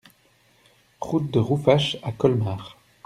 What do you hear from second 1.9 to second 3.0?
à Colmar